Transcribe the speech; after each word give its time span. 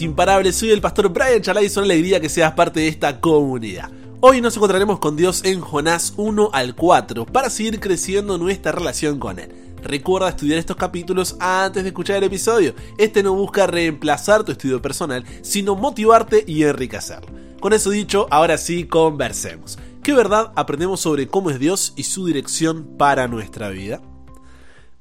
imparables. 0.00 0.56
Soy 0.56 0.70
el 0.70 0.80
pastor 0.80 1.10
Brian 1.10 1.42
Chalai 1.42 1.64
y 1.64 1.66
es 1.66 1.76
una 1.76 1.84
alegría 1.84 2.20
que 2.20 2.28
seas 2.28 2.52
parte 2.52 2.80
de 2.80 2.88
esta 2.88 3.20
comunidad. 3.20 3.90
Hoy 4.20 4.40
nos 4.40 4.56
encontraremos 4.56 4.98
con 5.00 5.16
Dios 5.16 5.42
en 5.44 5.60
Jonás 5.60 6.14
1 6.16 6.50
al 6.52 6.74
4 6.74 7.26
para 7.26 7.50
seguir 7.50 7.80
creciendo 7.80 8.38
nuestra 8.38 8.72
relación 8.72 9.18
con 9.18 9.38
Él. 9.38 9.52
Recuerda 9.82 10.28
estudiar 10.28 10.58
estos 10.58 10.76
capítulos 10.76 11.36
antes 11.40 11.82
de 11.82 11.88
escuchar 11.90 12.16
el 12.16 12.24
episodio. 12.24 12.74
Este 12.96 13.22
no 13.22 13.34
busca 13.34 13.66
reemplazar 13.66 14.44
tu 14.44 14.52
estudio 14.52 14.80
personal, 14.80 15.24
sino 15.42 15.74
motivarte 15.74 16.44
y 16.46 16.62
enriquecerlo. 16.62 17.28
Con 17.60 17.72
eso 17.72 17.90
dicho, 17.90 18.28
ahora 18.30 18.58
sí, 18.58 18.84
conversemos. 18.84 19.78
¿Qué 20.02 20.14
verdad 20.14 20.52
aprendemos 20.56 21.00
sobre 21.00 21.26
cómo 21.26 21.50
es 21.50 21.58
Dios 21.58 21.92
y 21.96 22.04
su 22.04 22.26
dirección 22.26 22.96
para 22.96 23.28
nuestra 23.28 23.68
vida? 23.68 24.00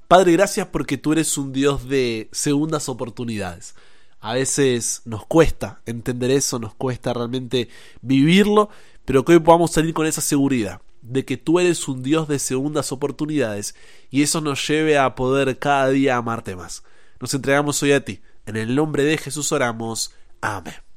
Padre, 0.08 0.34
gracias 0.34 0.68
porque 0.68 0.98
tú 0.98 1.14
eres 1.14 1.38
un 1.38 1.54
Dios 1.54 1.88
de 1.88 2.28
segundas 2.32 2.90
oportunidades. 2.90 3.76
A 4.22 4.36
veces 4.36 5.02
nos 5.06 5.26
cuesta 5.26 5.82
entender 5.86 6.32
eso, 6.32 6.60
nos 6.60 6.76
cuesta 6.76 7.14
realmente 7.14 7.70
vivirlo, 8.02 8.70
pero 9.04 9.26
que 9.26 9.34
hoy 9.34 9.40
podamos 9.40 9.72
salir 9.72 9.94
con 9.94 10.06
esa 10.06 10.22
seguridad 10.22 10.80
de 11.02 11.26
que 11.26 11.38
tú 11.38 11.60
eres 11.60 11.88
un 11.88 12.04
Dios 12.04 12.28
de 12.28 12.38
segundas 12.38 12.92
oportunidades 12.92 13.76
y 14.12 14.22
eso 14.22 14.40
nos 14.40 14.66
lleve 14.68 15.00
a 15.00 15.16
poder 15.16 15.58
cada 15.58 15.90
día 15.90 16.18
amarte 16.18 16.56
más. 16.56 16.84
Nos 17.20 17.34
entregamos 17.34 17.82
hoy 17.82 17.94
a 17.94 18.06
ti. 18.06 18.22
En 18.46 18.58
el 18.58 18.76
nombre 18.76 19.04
de 19.04 19.18
Jesús 19.18 19.52
oramos. 19.52 20.14
Amén. 20.40 20.91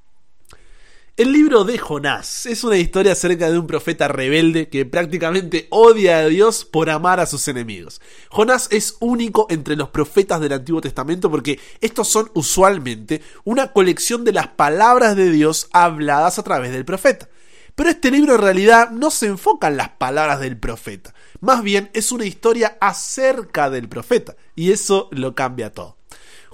El 1.17 1.33
libro 1.33 1.63
de 1.63 1.79
Jonás 1.79 2.45
es 2.45 2.65
una 2.65 2.77
historia 2.77 3.13
acerca 3.13 3.49
de 3.49 3.57
un 3.57 3.69
profeta 3.69 4.09
rebelde 4.09 4.69
que 4.69 4.85
prácticamente 4.85 5.69
odia 5.71 6.19
a 6.19 6.27
Dios 6.27 6.65
por 6.65 6.91
amar 6.91 7.21
a 7.21 7.27
sus 7.27 7.47
enemigos. 7.47 8.01
Jonás 8.31 8.67
es 8.73 8.97
único 8.99 9.47
entre 9.49 9.77
los 9.77 9.91
profetas 9.91 10.41
del 10.41 10.55
Antiguo 10.55 10.81
Testamento 10.81 11.31
porque 11.31 11.61
estos 11.81 12.09
son 12.09 12.33
usualmente 12.35 13.23
una 13.45 13.71
colección 13.71 14.25
de 14.25 14.33
las 14.33 14.49
palabras 14.49 15.15
de 15.15 15.31
Dios 15.31 15.69
habladas 15.73 16.41
a 16.41 16.43
través 16.43 16.73
del 16.73 16.85
profeta. 16.85 17.29
Pero 17.77 17.91
este 17.91 18.11
libro 18.11 18.35
en 18.35 18.41
realidad 18.41 18.91
no 18.91 19.13
se 19.13 19.27
enfoca 19.27 19.69
en 19.69 19.77
las 19.77 19.91
palabras 19.91 20.41
del 20.41 20.59
profeta, 20.59 21.15
más 21.39 21.63
bien 21.63 21.91
es 21.93 22.11
una 22.11 22.25
historia 22.25 22.77
acerca 22.81 23.71
del 23.71 23.89
profeta, 23.89 24.35
y 24.57 24.73
eso 24.73 25.09
lo 25.13 25.37
cambia 25.37 25.73
todo. 25.73 25.97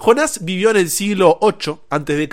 Jonás 0.03 0.43
vivió 0.43 0.71
en 0.71 0.77
el 0.77 0.89
siglo 0.89 1.37
8 1.41 1.85
a.C. 1.91 2.27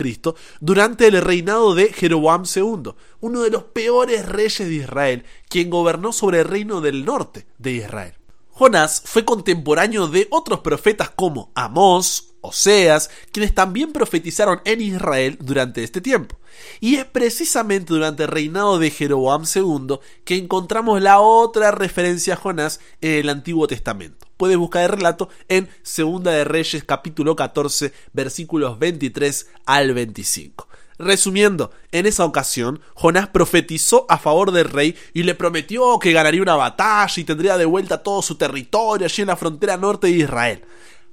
durante 0.59 1.07
el 1.07 1.21
reinado 1.21 1.75
de 1.75 1.93
Jeroboam 1.93 2.45
II, 2.47 2.93
uno 3.21 3.43
de 3.43 3.51
los 3.51 3.65
peores 3.65 4.27
reyes 4.27 4.67
de 4.67 4.75
Israel, 4.75 5.25
quien 5.51 5.69
gobernó 5.69 6.15
sobre 6.15 6.41
el 6.41 6.47
reino 6.47 6.81
del 6.81 7.05
norte 7.05 7.47
de 7.59 7.73
Israel. 7.73 8.15
Jonás 8.53 9.03
fue 9.05 9.27
contemporáneo 9.27 10.09
de 10.09 10.29
otros 10.31 10.61
profetas 10.61 11.11
como 11.11 11.53
Amós, 11.55 12.37
Oseas, 12.41 13.11
quienes 13.33 13.55
también 13.55 13.93
profetizaron 13.93 14.61
en 14.65 14.81
Israel 14.81 15.39
durante 15.41 15.83
este 15.83 16.01
tiempo. 16.01 16.39
Y 16.81 16.97
es 16.97 17.05
precisamente 17.05 17.93
durante 17.93 18.25
el 18.25 18.31
reinado 18.31 18.79
de 18.79 18.91
Jeroboam 18.91 19.45
II 19.53 19.99
que 20.25 20.37
encontramos 20.37 21.01
la 21.01 21.21
otra 21.21 21.71
referencia 21.71 22.35
a 22.35 22.37
Jonás 22.37 22.81
en 23.01 23.15
el 23.15 23.29
Antiguo 23.29 23.67
Testamento. 23.67 24.27
Puedes 24.37 24.57
buscar 24.57 24.85
el 24.85 24.97
relato 24.97 25.29
en 25.49 25.69
Segunda 25.83 26.31
de 26.31 26.45
Reyes 26.45 26.85
capítulo 26.85 27.35
14 27.35 27.93
versículos 28.13 28.79
23 28.79 29.49
al 29.67 29.95
25. 29.95 30.69
Resumiendo, 30.99 31.71
en 31.93 32.07
esa 32.07 32.25
ocasión, 32.25 32.81
Jonás 32.95 33.29
profetizó 33.29 34.05
a 34.09 34.19
favor 34.19 34.51
del 34.51 34.65
rey 34.65 34.97
y 35.15 35.23
le 35.23 35.37
prometió 35.37 35.99
que 36.01 36.13
ganaría 36.13 36.43
una 36.43 36.57
batalla 36.57 37.13
y 37.17 37.25
tendría 37.25 37.57
de 37.57 37.65
vuelta 37.65 38.03
todo 38.03 38.21
su 38.21 38.35
territorio 38.35 39.07
allí 39.07 39.23
en 39.23 39.29
la 39.29 39.37
frontera 39.37 39.77
norte 39.77 40.09
de 40.09 40.15
Israel. 40.15 40.65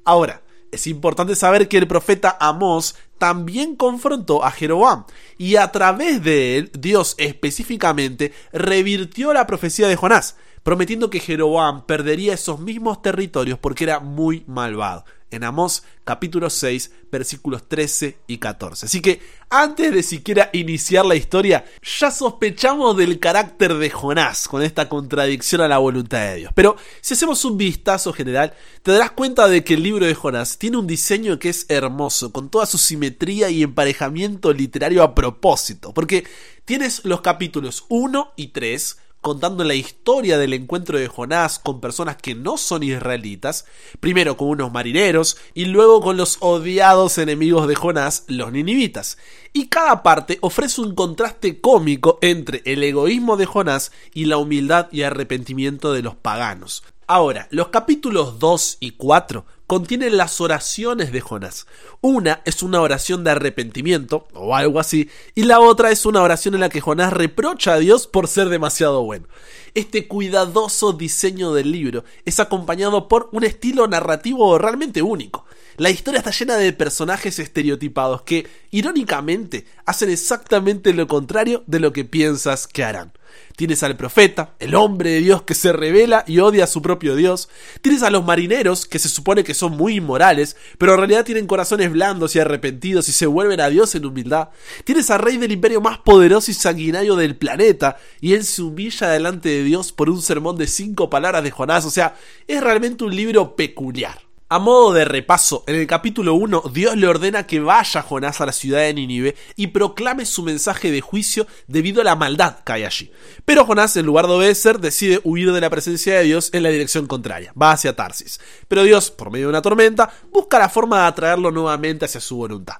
Ahora, 0.03 0.41
es 0.75 0.87
importante 0.87 1.35
saber 1.35 1.67
que 1.67 1.77
el 1.77 1.87
profeta 1.87 2.37
Amós 2.39 2.95
también 3.17 3.75
confrontó 3.75 4.43
a 4.43 4.51
Jeroboam 4.51 5.05
y 5.37 5.55
a 5.55 5.71
través 5.71 6.23
de 6.23 6.57
él 6.57 6.71
Dios 6.77 7.15
específicamente 7.17 8.33
revirtió 8.53 9.33
la 9.33 9.47
profecía 9.47 9.87
de 9.87 9.95
Jonás, 9.95 10.35
prometiendo 10.63 11.09
que 11.09 11.19
Jeroboam 11.19 11.85
perdería 11.85 12.33
esos 12.33 12.59
mismos 12.59 13.01
territorios 13.01 13.57
porque 13.59 13.85
era 13.85 13.99
muy 13.99 14.43
malvado 14.47 15.05
en 15.35 15.43
Amós 15.43 15.83
capítulo 16.03 16.49
6 16.49 16.91
versículos 17.11 17.67
13 17.67 18.17
y 18.27 18.37
14. 18.37 18.85
Así 18.85 19.01
que 19.01 19.21
antes 19.49 19.93
de 19.93 20.03
siquiera 20.03 20.49
iniciar 20.53 21.05
la 21.05 21.15
historia, 21.15 21.65
ya 21.81 22.11
sospechamos 22.11 22.97
del 22.97 23.19
carácter 23.19 23.75
de 23.75 23.89
Jonás 23.89 24.47
con 24.47 24.61
esta 24.61 24.89
contradicción 24.89 25.61
a 25.61 25.67
la 25.67 25.77
voluntad 25.77 26.19
de 26.19 26.35
Dios. 26.35 26.51
Pero 26.55 26.75
si 27.01 27.13
hacemos 27.13 27.43
un 27.45 27.57
vistazo 27.57 28.11
general, 28.11 28.53
te 28.83 28.91
darás 28.91 29.11
cuenta 29.11 29.47
de 29.47 29.63
que 29.63 29.75
el 29.75 29.83
libro 29.83 30.05
de 30.05 30.15
Jonás 30.15 30.57
tiene 30.57 30.77
un 30.77 30.87
diseño 30.87 31.39
que 31.39 31.49
es 31.49 31.65
hermoso, 31.69 32.31
con 32.31 32.49
toda 32.49 32.65
su 32.65 32.77
simetría 32.77 33.49
y 33.49 33.63
emparejamiento 33.63 34.51
literario 34.53 35.03
a 35.03 35.15
propósito, 35.15 35.93
porque 35.93 36.25
tienes 36.65 37.05
los 37.05 37.21
capítulos 37.21 37.85
1 37.89 38.33
y 38.35 38.47
3, 38.47 38.97
contando 39.25 39.63
la 39.63 39.73
historia 39.73 40.37
del 40.37 40.53
encuentro 40.53 40.99
de 40.99 41.07
Jonás 41.07 41.57
con 41.57 41.81
personas 41.81 42.15
que 42.15 42.35
no 42.35 42.57
son 42.57 42.83
israelitas, 42.83 43.65
primero 43.99 44.37
con 44.37 44.49
unos 44.49 44.71
marineros 44.71 45.37
y 45.55 45.65
luego 45.65 45.99
con 45.99 46.15
los 46.15 46.37
odiados 46.41 47.17
enemigos 47.17 47.67
de 47.67 47.73
Jonás, 47.73 48.25
los 48.27 48.51
ninivitas. 48.51 49.17
Y 49.51 49.65
cada 49.65 50.03
parte 50.03 50.37
ofrece 50.41 50.79
un 50.79 50.93
contraste 50.93 51.59
cómico 51.59 52.19
entre 52.21 52.61
el 52.65 52.83
egoísmo 52.83 53.35
de 53.35 53.47
Jonás 53.47 53.91
y 54.13 54.25
la 54.25 54.37
humildad 54.37 54.89
y 54.91 55.01
arrepentimiento 55.01 55.91
de 55.91 56.03
los 56.03 56.13
paganos. 56.13 56.83
Ahora, 57.07 57.47
los 57.49 57.69
capítulos 57.69 58.37
2 58.37 58.77
y 58.79 58.91
4 58.91 59.43
contienen 59.67 60.17
las 60.17 60.39
oraciones 60.41 61.11
de 61.11 61.21
Jonás. 61.21 61.67
Una 62.01 62.41
es 62.45 62.63
una 62.63 62.81
oración 62.81 63.23
de 63.23 63.31
arrepentimiento, 63.31 64.27
o 64.33 64.55
algo 64.55 64.79
así, 64.79 65.09
y 65.33 65.43
la 65.43 65.59
otra 65.59 65.91
es 65.91 66.05
una 66.05 66.21
oración 66.21 66.53
en 66.53 66.61
la 66.61 66.69
que 66.69 66.81
Jonás 66.81 67.13
reprocha 67.13 67.73
a 67.73 67.79
Dios 67.79 68.07
por 68.07 68.27
ser 68.27 68.49
demasiado 68.49 69.03
bueno. 69.03 69.27
Este 69.73 70.07
cuidadoso 70.07 70.93
diseño 70.93 71.53
del 71.53 71.71
libro 71.71 72.05
es 72.23 72.39
acompañado 72.39 73.07
por 73.07 73.29
un 73.33 73.43
estilo 73.43 73.87
narrativo 73.87 74.57
realmente 74.57 75.01
único. 75.01 75.45
La 75.77 75.89
historia 75.89 76.19
está 76.19 76.31
llena 76.31 76.55
de 76.55 76.71
personajes 76.71 77.37
estereotipados 77.39 78.21
que, 78.21 78.47
irónicamente, 78.71 79.65
hacen 79.85 80.09
exactamente 80.09 80.93
lo 80.93 81.07
contrario 81.07 81.63
de 81.67 81.81
lo 81.81 81.91
que 81.91 82.05
piensas 82.05 82.67
que 82.67 82.85
harán. 82.85 83.11
Tienes 83.55 83.83
al 83.83 83.95
profeta, 83.95 84.55
el 84.59 84.75
hombre 84.75 85.11
de 85.11 85.19
Dios 85.19 85.43
que 85.43 85.55
se 85.55 85.71
revela 85.71 86.23
y 86.27 86.39
odia 86.39 86.65
a 86.65 86.67
su 86.67 86.81
propio 86.81 87.15
Dios. 87.15 87.49
Tienes 87.81 88.03
a 88.03 88.09
los 88.09 88.25
marineros, 88.25 88.85
que 88.85 88.99
se 88.99 89.09
supone 89.09 89.43
que 89.43 89.53
son 89.53 89.77
muy 89.77 89.95
inmorales, 89.95 90.57
pero 90.77 90.93
en 90.93 90.99
realidad 90.99 91.25
tienen 91.25 91.47
corazones 91.47 91.91
blandos 91.91 92.35
y 92.35 92.39
arrepentidos 92.39 93.07
y 93.07 93.11
se 93.11 93.25
vuelven 93.25 93.61
a 93.61 93.69
Dios 93.69 93.95
en 93.95 94.05
humildad. 94.05 94.49
Tienes 94.83 95.09
al 95.09 95.19
rey 95.19 95.37
del 95.37 95.51
imperio 95.51 95.81
más 95.81 95.99
poderoso 95.99 96.51
y 96.51 96.53
sanguinario 96.53 97.15
del 97.15 97.35
planeta, 97.35 97.97
y 98.19 98.33
él 98.33 98.43
se 98.43 98.61
humilla 98.61 99.09
delante 99.09 99.49
de 99.49 99.63
Dios 99.63 99.91
por 99.91 100.09
un 100.09 100.21
sermón 100.21 100.57
de 100.57 100.67
cinco 100.67 101.09
palabras 101.09 101.43
de 101.43 101.51
Jonás. 101.51 101.85
O 101.85 101.91
sea, 101.91 102.15
es 102.47 102.61
realmente 102.61 103.03
un 103.03 103.15
libro 103.15 103.55
peculiar. 103.55 104.24
A 104.47 104.59
modo 104.59 104.93
de 104.93 105.05
repaso, 105.05 105.63
en 105.65 105.73
el 105.73 105.87
capítulo 105.87 106.35
1 106.35 106.65
Dios 106.71 106.95
le 106.95 107.07
ordena 107.07 107.47
que 107.47 107.59
vaya 107.59 108.03
Jonás 108.03 108.41
a 108.41 108.45
la 108.45 108.51
ciudad 108.51 108.81
de 108.81 108.93
Nínive 108.93 109.35
y 109.55 109.67
proclame 109.67 110.23
su 110.27 110.43
mensaje 110.43 110.91
de 110.91 111.01
juicio 111.01 111.47
debido 111.65 112.01
a 112.01 112.03
la 112.03 112.15
maldad 112.15 112.59
que 112.63 112.73
hay 112.73 112.83
allí. 112.83 113.11
Pero 113.43 113.65
Jonás, 113.65 113.97
en 113.97 114.05
lugar 114.05 114.27
de 114.27 114.33
obedecer, 114.33 114.79
decide 114.79 115.19
huir 115.23 115.51
de 115.51 115.61
la 115.61 115.71
presencia 115.71 116.13
de 116.13 116.25
Dios 116.25 116.51
en 116.53 116.61
la 116.61 116.69
dirección 116.69 117.07
contraria, 117.07 117.53
va 117.59 117.71
hacia 117.71 117.95
Tarsis. 117.95 118.39
Pero 118.67 118.83
Dios, 118.83 119.09
por 119.09 119.31
medio 119.31 119.47
de 119.47 119.49
una 119.49 119.63
tormenta, 119.63 120.13
busca 120.31 120.59
la 120.59 120.69
forma 120.69 121.01
de 121.01 121.07
atraerlo 121.07 121.49
nuevamente 121.49 122.05
hacia 122.05 122.21
su 122.21 122.37
voluntad. 122.37 122.75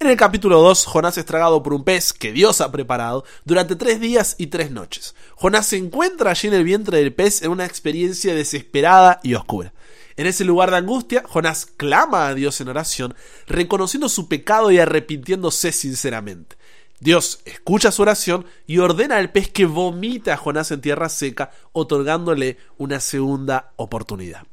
En 0.00 0.08
el 0.08 0.16
capítulo 0.16 0.60
2, 0.62 0.84
Jonás 0.86 1.16
es 1.16 1.26
tragado 1.26 1.62
por 1.62 1.74
un 1.74 1.84
pez 1.84 2.12
que 2.12 2.32
Dios 2.32 2.60
ha 2.60 2.72
preparado 2.72 3.24
durante 3.44 3.76
tres 3.76 4.00
días 4.00 4.34
y 4.36 4.48
tres 4.48 4.72
noches. 4.72 5.14
Jonás 5.36 5.66
se 5.66 5.76
encuentra 5.76 6.32
allí 6.32 6.48
en 6.48 6.54
el 6.54 6.64
vientre 6.64 6.98
del 6.98 7.14
pez 7.14 7.42
en 7.42 7.52
una 7.52 7.66
experiencia 7.66 8.34
desesperada 8.34 9.20
y 9.22 9.34
oscura. 9.34 9.73
En 10.16 10.26
ese 10.26 10.44
lugar 10.44 10.70
de 10.70 10.76
angustia, 10.76 11.24
Jonás 11.26 11.66
clama 11.66 12.28
a 12.28 12.34
Dios 12.34 12.60
en 12.60 12.68
oración, 12.68 13.14
reconociendo 13.46 14.08
su 14.08 14.28
pecado 14.28 14.70
y 14.70 14.78
arrepintiéndose 14.78 15.72
sinceramente. 15.72 16.56
Dios 17.00 17.40
escucha 17.44 17.90
su 17.90 18.02
oración 18.02 18.46
y 18.66 18.78
ordena 18.78 19.16
al 19.16 19.32
pez 19.32 19.50
que 19.50 19.66
vomite 19.66 20.30
a 20.30 20.36
Jonás 20.36 20.70
en 20.70 20.80
tierra 20.80 21.08
seca, 21.08 21.50
otorgándole 21.72 22.58
una 22.78 23.00
segunda 23.00 23.72
oportunidad. 23.76 24.46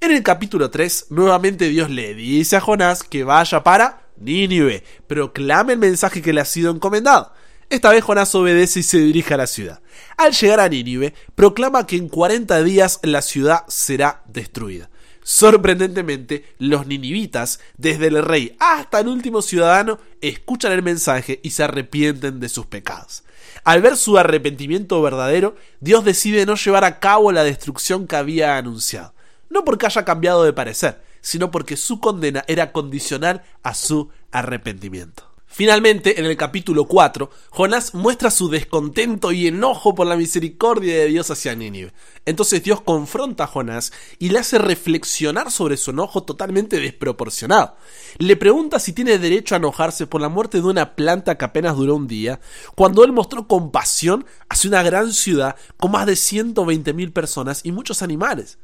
En 0.00 0.12
el 0.12 0.22
capítulo 0.22 0.70
3, 0.70 1.06
nuevamente 1.10 1.68
Dios 1.68 1.88
le 1.90 2.14
dice 2.14 2.56
a 2.56 2.60
Jonás 2.60 3.02
que 3.02 3.24
vaya 3.24 3.62
para 3.62 4.02
Nínive, 4.18 4.84
proclame 5.06 5.72
el 5.72 5.78
mensaje 5.78 6.20
que 6.20 6.34
le 6.34 6.42
ha 6.42 6.44
sido 6.44 6.70
encomendado. 6.70 7.32
Esta 7.70 7.90
vez 7.90 8.04
Jonás 8.04 8.34
obedece 8.34 8.80
y 8.80 8.82
se 8.82 8.98
dirige 8.98 9.34
a 9.34 9.38
la 9.38 9.46
ciudad. 9.46 9.80
Al 10.16 10.32
llegar 10.32 10.60
a 10.60 10.68
Nínive, 10.68 11.14
proclama 11.34 11.86
que 11.86 11.96
en 11.96 12.08
40 12.08 12.62
días 12.62 13.00
la 13.02 13.22
ciudad 13.22 13.64
será 13.68 14.22
destruida. 14.26 14.90
Sorprendentemente, 15.28 16.54
los 16.60 16.86
ninivitas, 16.86 17.58
desde 17.76 18.06
el 18.06 18.22
rey 18.22 18.56
hasta 18.60 19.00
el 19.00 19.08
último 19.08 19.42
ciudadano, 19.42 19.98
escuchan 20.20 20.70
el 20.70 20.84
mensaje 20.84 21.40
y 21.42 21.50
se 21.50 21.64
arrepienten 21.64 22.38
de 22.38 22.48
sus 22.48 22.66
pecados. 22.66 23.24
Al 23.64 23.82
ver 23.82 23.96
su 23.96 24.18
arrepentimiento 24.18 25.02
verdadero, 25.02 25.56
Dios 25.80 26.04
decide 26.04 26.46
no 26.46 26.54
llevar 26.54 26.84
a 26.84 27.00
cabo 27.00 27.32
la 27.32 27.42
destrucción 27.42 28.06
que 28.06 28.14
había 28.14 28.56
anunciado, 28.56 29.14
no 29.50 29.64
porque 29.64 29.86
haya 29.86 30.04
cambiado 30.04 30.44
de 30.44 30.52
parecer, 30.52 31.02
sino 31.22 31.50
porque 31.50 31.76
su 31.76 31.98
condena 31.98 32.44
era 32.46 32.70
condicional 32.70 33.42
a 33.64 33.74
su 33.74 34.10
arrepentimiento. 34.30 35.28
Finalmente, 35.56 36.20
en 36.20 36.26
el 36.26 36.36
capítulo 36.36 36.84
4, 36.84 37.30
Jonás 37.48 37.94
muestra 37.94 38.30
su 38.30 38.50
descontento 38.50 39.32
y 39.32 39.46
enojo 39.46 39.94
por 39.94 40.06
la 40.06 40.14
misericordia 40.14 40.98
de 40.98 41.06
Dios 41.06 41.30
hacia 41.30 41.54
Nínive. 41.54 41.94
Entonces 42.26 42.62
Dios 42.62 42.82
confronta 42.82 43.44
a 43.44 43.46
Jonás 43.46 43.90
y 44.18 44.28
le 44.28 44.40
hace 44.40 44.58
reflexionar 44.58 45.50
sobre 45.50 45.78
su 45.78 45.92
enojo 45.92 46.24
totalmente 46.24 46.78
desproporcionado. 46.78 47.74
Le 48.18 48.36
pregunta 48.36 48.78
si 48.78 48.92
tiene 48.92 49.16
derecho 49.16 49.54
a 49.54 49.56
enojarse 49.56 50.06
por 50.06 50.20
la 50.20 50.28
muerte 50.28 50.58
de 50.58 50.66
una 50.66 50.94
planta 50.94 51.38
que 51.38 51.46
apenas 51.46 51.74
duró 51.74 51.94
un 51.94 52.06
día, 52.06 52.38
cuando 52.74 53.02
él 53.02 53.12
mostró 53.12 53.48
compasión 53.48 54.26
hacia 54.50 54.68
una 54.68 54.82
gran 54.82 55.10
ciudad 55.14 55.56
con 55.78 55.90
más 55.90 56.04
de 56.04 56.12
120.000 56.12 57.14
personas 57.14 57.62
y 57.64 57.72
muchos 57.72 58.02
animales. 58.02 58.58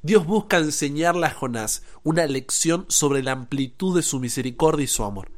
Dios 0.00 0.24
busca 0.24 0.56
enseñarle 0.56 1.26
a 1.26 1.34
Jonás 1.34 1.82
una 2.02 2.26
lección 2.26 2.86
sobre 2.88 3.22
la 3.22 3.32
amplitud 3.32 3.94
de 3.94 4.02
su 4.02 4.20
misericordia 4.20 4.84
y 4.84 4.86
su 4.86 5.04
amor. 5.04 5.30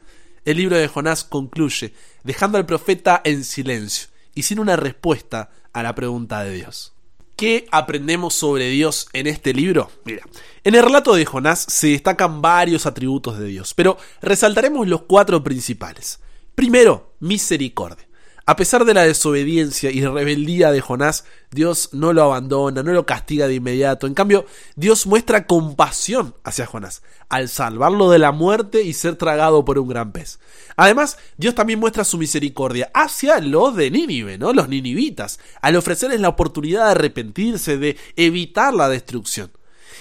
El 0.45 0.57
libro 0.57 0.77
de 0.77 0.89
Jonás 0.89 1.23
concluye 1.23 1.95
dejando 2.25 2.59
al 2.59 2.67
profeta 2.67 3.21
en 3.25 3.45
silencio 3.45 4.09
y 4.35 4.43
sin 4.43 4.59
una 4.59 4.75
respuesta 4.75 5.51
a 5.73 5.85
la 5.85 5.95
pregunta 5.95 6.43
de 6.43 6.55
Dios. 6.55 6.95
¿Qué 7.37 7.67
aprendemos 7.71 8.35
sobre 8.35 8.69
Dios 8.69 9.09
en 9.13 9.29
este 9.29 9.55
libro? 9.55 9.91
Mira, 10.05 10.23
en 10.65 10.75
el 10.75 10.83
relato 10.83 11.15
de 11.15 11.25
Jonás 11.25 11.65
se 11.69 11.89
destacan 11.89 12.43
varios 12.43 12.87
atributos 12.87 13.39
de 13.39 13.47
Dios, 13.47 13.73
pero 13.75 13.97
resaltaremos 14.21 14.89
los 14.89 15.03
cuatro 15.03 15.43
principales. 15.45 16.21
Primero, 16.55 17.15
misericordia. 17.21 18.07
A 18.53 18.57
pesar 18.57 18.85
de 18.85 18.93
la 18.93 19.05
desobediencia 19.05 19.91
y 19.91 20.05
rebeldía 20.05 20.71
de 20.71 20.83
Jonás, 20.83 21.25
Dios 21.51 21.89
no 21.93 22.13
lo 22.13 22.23
abandona, 22.23 22.83
no 22.83 22.93
lo 22.93 23.07
castiga 23.07 23.49
de 23.49 23.55
inmediato. 23.55 24.07
En 24.07 24.13
cambio, 24.13 24.45
Dios 24.77 25.07
muestra 25.07 25.47
compasión 25.47 26.35
hacia 26.45 26.67
Jonás, 26.67 27.01
al 27.31 27.49
salvarlo 27.49 28.11
de 28.11 28.19
la 28.19 28.31
muerte 28.31 28.83
y 28.83 28.93
ser 28.93 29.17
tragado 29.17 29.65
por 29.65 29.79
un 29.79 29.89
gran 29.89 30.13
pez. 30.13 30.39
Además, 30.77 31.17
Dios 31.39 31.55
también 31.55 31.81
muestra 31.81 32.05
su 32.05 32.19
misericordia 32.19 32.91
hacia 32.93 33.41
los 33.41 33.75
de 33.75 33.91
Nínive. 33.91 34.37
Los 34.37 34.69
ninivitas, 34.69 35.41
al 35.63 35.77
ofrecerles 35.77 36.21
la 36.21 36.29
oportunidad 36.29 36.85
de 36.85 36.91
arrepentirse, 36.91 37.79
de 37.79 37.97
evitar 38.17 38.75
la 38.75 38.91
destrucción. 38.91 39.51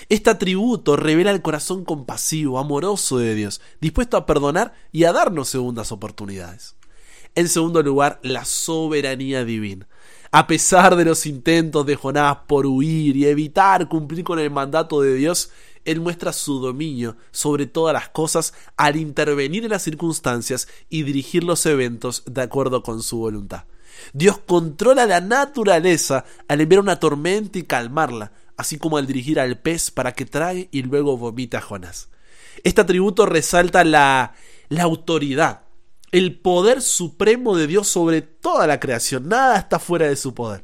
Este 0.09 0.30
atributo 0.30 0.98
revela 0.98 1.31
el 1.31 1.42
corazón 1.42 1.86
compasivo, 1.86 2.59
amoroso 2.59 3.18
de 3.18 3.33
Dios, 3.33 3.62
dispuesto 3.80 4.18
a 4.18 4.25
perdonar 4.25 4.74
y 4.92 5.06
a 5.06 5.13
darnos 5.13 5.48
segundas 5.48 5.94
oportunidades. 5.94 6.75
En 7.35 7.47
segundo 7.47 7.81
lugar, 7.81 8.19
la 8.23 8.45
soberanía 8.45 9.45
divina. 9.45 9.87
A 10.31 10.47
pesar 10.47 10.95
de 10.95 11.05
los 11.05 11.25
intentos 11.25 11.85
de 11.85 11.95
Jonás 11.95 12.37
por 12.47 12.65
huir 12.65 13.15
y 13.17 13.25
evitar 13.25 13.87
cumplir 13.89 14.23
con 14.23 14.39
el 14.39 14.49
mandato 14.49 15.01
de 15.01 15.15
Dios, 15.15 15.51
él 15.83 15.99
muestra 15.99 16.31
su 16.31 16.59
dominio 16.59 17.17
sobre 17.31 17.65
todas 17.65 17.93
las 17.93 18.09
cosas 18.09 18.53
al 18.77 18.95
intervenir 18.95 19.63
en 19.63 19.71
las 19.71 19.83
circunstancias 19.83 20.67
y 20.89 21.03
dirigir 21.03 21.43
los 21.43 21.65
eventos 21.65 22.23
de 22.25 22.41
acuerdo 22.41 22.83
con 22.83 23.01
su 23.01 23.17
voluntad. 23.17 23.65
Dios 24.13 24.39
controla 24.39 25.05
la 25.05 25.21
naturaleza 25.21 26.25
al 26.47 26.61
enviar 26.61 26.81
una 26.81 26.99
tormenta 26.99 27.59
y 27.59 27.63
calmarla, 27.63 28.31
así 28.57 28.77
como 28.77 28.97
al 28.97 29.07
dirigir 29.07 29.39
al 29.39 29.59
pez 29.59 29.91
para 29.91 30.13
que 30.13 30.25
trague 30.25 30.69
y 30.71 30.83
luego 30.83 31.17
vomite 31.17 31.57
a 31.57 31.61
Jonás. 31.61 32.09
Este 32.63 32.81
atributo 32.81 33.25
resalta 33.25 33.83
la, 33.83 34.33
la 34.69 34.83
autoridad, 34.83 35.63
el 36.11 36.37
poder 36.39 36.81
supremo 36.81 37.55
de 37.55 37.67
Dios 37.67 37.87
sobre 37.87 38.21
toda 38.21 38.67
la 38.67 38.79
creación. 38.79 39.29
Nada 39.29 39.57
está 39.57 39.79
fuera 39.79 40.07
de 40.07 40.15
su 40.15 40.33
poder. 40.33 40.63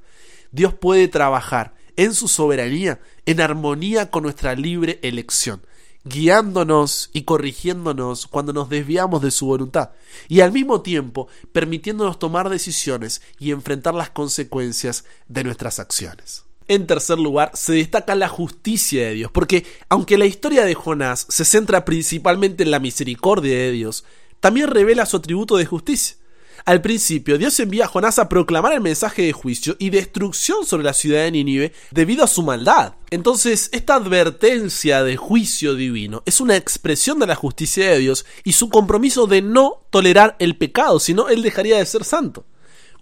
Dios 0.51 0.73
puede 0.73 1.07
trabajar 1.07 1.75
en 1.95 2.13
su 2.13 2.27
soberanía 2.27 2.99
en 3.25 3.41
armonía 3.41 4.09
con 4.09 4.23
nuestra 4.23 4.55
libre 4.55 4.99
elección, 5.01 5.61
guiándonos 6.05 7.09
y 7.11 7.23
corrigiéndonos 7.23 8.27
cuando 8.27 8.53
nos 8.53 8.69
desviamos 8.69 9.21
de 9.21 9.31
su 9.31 9.47
voluntad, 9.47 9.91
y 10.29 10.39
al 10.39 10.51
mismo 10.51 10.81
tiempo 10.81 11.27
permitiéndonos 11.51 12.19
tomar 12.19 12.49
decisiones 12.49 13.21
y 13.39 13.51
enfrentar 13.51 13.93
las 13.93 14.09
consecuencias 14.09 15.03
de 15.27 15.43
nuestras 15.43 15.79
acciones. 15.79 16.43
En 16.69 16.85
tercer 16.85 17.17
lugar, 17.17 17.51
se 17.53 17.73
destaca 17.73 18.13
la 18.15 18.27
justicia 18.27 19.07
de 19.07 19.13
Dios, 19.13 19.31
porque 19.31 19.65
aunque 19.89 20.17
la 20.17 20.25
historia 20.25 20.65
de 20.65 20.73
Jonás 20.73 21.25
se 21.29 21.45
centra 21.45 21.85
principalmente 21.85 22.63
en 22.63 22.71
la 22.71 22.79
misericordia 22.79 23.55
de 23.57 23.71
Dios, 23.71 24.03
también 24.39 24.67
revela 24.67 25.05
su 25.05 25.17
atributo 25.17 25.57
de 25.57 25.65
justicia. 25.65 26.17
Al 26.65 26.81
principio, 26.81 27.37
Dios 27.37 27.57
envía 27.59 27.85
a 27.85 27.87
Jonás 27.87 28.19
a 28.19 28.27
proclamar 28.27 28.73
el 28.73 28.81
mensaje 28.81 29.21
de 29.21 29.31
juicio 29.31 29.77
y 29.79 29.89
destrucción 29.89 30.65
sobre 30.65 30.83
la 30.83 30.93
ciudad 30.93 31.23
de 31.23 31.31
Nínive 31.31 31.73
debido 31.91 32.25
a 32.25 32.27
su 32.27 32.43
maldad. 32.43 32.95
Entonces, 33.09 33.69
esta 33.71 33.95
advertencia 33.95 35.03
de 35.03 35.15
juicio 35.15 35.75
divino 35.75 36.23
es 36.25 36.41
una 36.41 36.57
expresión 36.57 37.19
de 37.19 37.27
la 37.27 37.35
justicia 37.35 37.89
de 37.89 37.99
Dios 37.99 38.25
y 38.43 38.51
su 38.51 38.69
compromiso 38.69 39.27
de 39.27 39.41
no 39.41 39.85
tolerar 39.91 40.35
el 40.39 40.57
pecado, 40.57 40.99
sino 40.99 41.29
él 41.29 41.41
dejaría 41.41 41.77
de 41.77 41.85
ser 41.85 42.03
santo. 42.03 42.45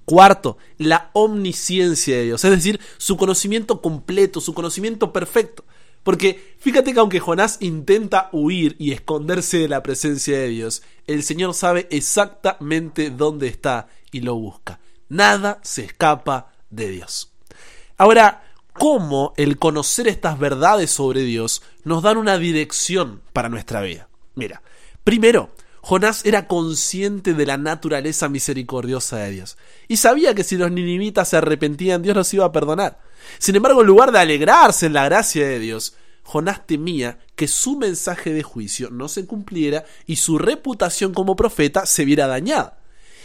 Cuarto, 0.06 0.60
la 0.78 1.10
omnisciencia 1.14 2.18
de 2.18 2.26
Dios, 2.26 2.46
es 2.46 2.52
decir, 2.52 2.80
su 3.00 3.18
conocimiento 3.18 3.82
completo, 3.82 4.42
su 4.42 4.54
conocimiento 4.54 5.12
perfecto. 5.12 5.66
Porque 6.06 6.54
fíjate 6.60 6.94
que 6.94 7.00
aunque 7.00 7.20
Jonás 7.20 7.58
intenta 7.62 8.30
huir 8.32 8.76
y 8.78 8.92
esconderse 8.92 9.58
de 9.58 9.68
la 9.68 9.82
presencia 9.82 10.38
de 10.38 10.50
Dios, 10.50 10.84
el 11.08 11.24
Señor 11.24 11.56
sabe 11.56 11.88
exactamente 11.90 13.10
dónde 13.10 13.48
está 13.48 13.88
y 14.12 14.22
lo 14.22 14.36
busca. 14.36 14.80
Nada 15.10 15.60
se 15.64 15.84
escapa 15.84 16.54
de 16.70 16.90
Dios. 16.90 17.34
Ahora, 17.98 18.44
¿cómo 18.72 19.34
el 19.36 19.58
conocer 19.58 20.08
estas 20.08 20.38
verdades 20.38 20.92
sobre 20.92 21.22
Dios 21.22 21.64
nos 21.84 22.04
dan 22.04 22.18
una 22.18 22.38
dirección 22.38 23.24
para 23.34 23.50
nuestra 23.50 23.82
vida? 23.82 24.08
Mira, 24.36 24.62
primero, 25.04 25.50
Jonás 25.82 26.24
era 26.24 26.46
consciente 26.46 27.34
de 27.34 27.48
la 27.48 27.58
naturaleza 27.58 28.30
misericordiosa 28.30 29.18
de 29.18 29.32
Dios 29.32 29.58
y 29.88 29.98
sabía 29.98 30.36
que 30.36 30.44
si 30.44 30.56
los 30.56 30.72
ninivitas 30.72 31.30
se 31.30 31.38
arrepentían, 31.38 32.04
Dios 32.04 32.16
los 32.16 32.32
iba 32.32 32.46
a 32.46 32.52
perdonar. 32.52 33.00
Sin 33.38 33.56
embargo, 33.56 33.82
en 33.82 33.88
lugar 33.88 34.12
de 34.12 34.20
alegrarse 34.20 34.86
en 34.86 34.94
la 34.94 35.06
gracia 35.06 35.48
de 35.48 35.60
Dios, 35.60 35.96
Jonás 36.24 36.66
temía 36.66 37.20
que 37.36 37.48
su 37.48 37.78
mensaje 37.78 38.34
de 38.34 38.44
juicio 38.44 38.90
no 38.90 39.08
se 39.08 39.26
cumpliera 39.26 39.86
y 40.08 40.16
su 40.16 40.38
reputación 40.38 41.14
como 41.14 41.36
profeta 41.36 41.86
se 41.86 42.04
viera 42.04 42.28
dañada. 42.28 42.80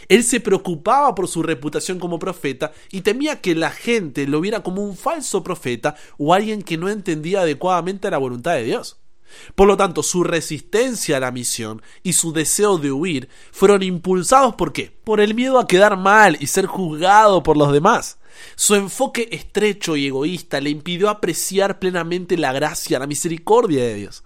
Él 0.07 0.23
se 0.23 0.39
preocupaba 0.39 1.15
por 1.15 1.27
su 1.27 1.41
reputación 1.41 1.99
como 1.99 2.19
profeta 2.19 2.73
y 2.91 3.01
temía 3.01 3.41
que 3.41 3.55
la 3.55 3.71
gente 3.71 4.27
lo 4.27 4.41
viera 4.41 4.61
como 4.61 4.83
un 4.83 4.97
falso 4.97 5.43
profeta 5.43 5.95
o 6.17 6.33
alguien 6.33 6.61
que 6.61 6.77
no 6.77 6.89
entendía 6.89 7.41
adecuadamente 7.41 8.11
la 8.11 8.17
voluntad 8.17 8.53
de 8.53 8.63
Dios. 8.63 8.97
Por 9.55 9.67
lo 9.67 9.77
tanto, 9.77 10.03
su 10.03 10.23
resistencia 10.23 11.17
a 11.17 11.19
la 11.19 11.31
misión 11.31 11.81
y 12.03 12.13
su 12.13 12.33
deseo 12.33 12.77
de 12.77 12.91
huir 12.91 13.29
fueron 13.51 13.83
impulsados 13.83 14.55
por 14.55 14.73
qué? 14.73 14.95
Por 15.03 15.19
el 15.19 15.35
miedo 15.35 15.59
a 15.59 15.67
quedar 15.67 15.97
mal 15.97 16.37
y 16.39 16.47
ser 16.47 16.65
juzgado 16.65 17.43
por 17.43 17.57
los 17.57 17.71
demás. 17.71 18.17
Su 18.55 18.75
enfoque 18.75 19.29
estrecho 19.31 19.95
y 19.95 20.07
egoísta 20.07 20.61
le 20.61 20.69
impidió 20.69 21.09
apreciar 21.09 21.79
plenamente 21.79 22.37
la 22.37 22.53
gracia, 22.53 22.99
la 22.99 23.07
misericordia 23.07 23.83
de 23.83 23.95
Dios. 23.95 24.23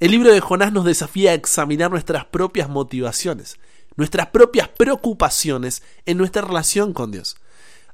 El 0.00 0.10
libro 0.10 0.32
de 0.32 0.40
Jonás 0.40 0.72
nos 0.72 0.84
desafía 0.84 1.30
a 1.30 1.34
examinar 1.34 1.90
nuestras 1.90 2.24
propias 2.24 2.68
motivaciones, 2.68 3.58
nuestras 3.96 4.28
propias 4.28 4.68
preocupaciones 4.68 5.82
en 6.04 6.18
nuestra 6.18 6.42
relación 6.42 6.92
con 6.92 7.12
Dios. 7.12 7.36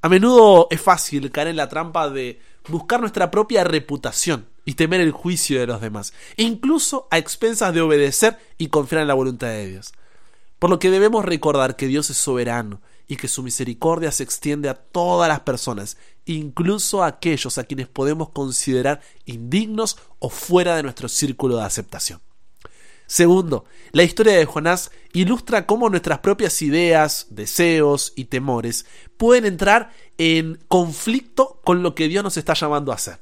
A 0.02 0.08
menudo 0.08 0.66
es 0.70 0.80
fácil 0.80 1.30
caer 1.30 1.48
en 1.48 1.56
la 1.56 1.68
trampa 1.68 2.08
de 2.08 2.40
buscar 2.68 3.00
nuestra 3.00 3.30
propia 3.30 3.64
reputación 3.64 4.46
y 4.64 4.74
temer 4.74 5.00
el 5.00 5.12
juicio 5.12 5.60
de 5.60 5.66
los 5.66 5.80
demás, 5.80 6.12
incluso 6.36 7.08
a 7.10 7.18
expensas 7.18 7.74
de 7.74 7.80
obedecer 7.80 8.38
y 8.58 8.68
confiar 8.68 9.02
en 9.02 9.08
la 9.08 9.14
voluntad 9.14 9.48
de 9.48 9.68
Dios. 9.68 9.92
Por 10.58 10.70
lo 10.70 10.78
que 10.78 10.90
debemos 10.90 11.24
recordar 11.24 11.76
que 11.76 11.86
Dios 11.86 12.10
es 12.10 12.16
soberano 12.16 12.80
y 13.08 13.16
que 13.16 13.28
su 13.28 13.42
misericordia 13.42 14.12
se 14.12 14.22
extiende 14.22 14.68
a 14.68 14.74
todas 14.74 15.28
las 15.28 15.40
personas, 15.40 15.96
incluso 16.26 17.02
a 17.02 17.08
aquellos 17.08 17.58
a 17.58 17.64
quienes 17.64 17.88
podemos 17.88 18.28
considerar 18.30 19.00
indignos 19.24 19.98
o 20.18 20.30
fuera 20.30 20.76
de 20.76 20.82
nuestro 20.82 21.08
círculo 21.08 21.56
de 21.56 21.64
aceptación. 21.64 22.20
Segundo, 23.06 23.64
la 23.90 24.04
historia 24.04 24.34
de 24.34 24.44
Jonás 24.44 24.92
ilustra 25.12 25.66
cómo 25.66 25.90
nuestras 25.90 26.20
propias 26.20 26.62
ideas, 26.62 27.26
deseos 27.30 28.12
y 28.14 28.26
temores 28.26 28.86
pueden 29.16 29.46
entrar 29.46 29.92
en 30.16 30.60
conflicto 30.68 31.60
con 31.64 31.82
lo 31.82 31.96
que 31.96 32.06
Dios 32.06 32.22
nos 32.22 32.36
está 32.36 32.54
llamando 32.54 32.92
a 32.92 32.94
hacer. 32.94 33.18